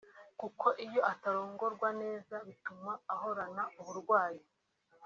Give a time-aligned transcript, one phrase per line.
[0.39, 4.43] kuko iyo atarongorwa neza bituma ahorana uburwayi